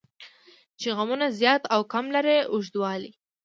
چې 0.79 0.87
غمونه 0.97 1.27
زیات 1.39 1.63
او 1.73 1.81
کم 1.93 2.05
لري 2.15 2.37
اوږدوالی. 2.53 3.11